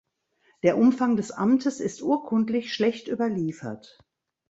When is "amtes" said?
1.29-1.79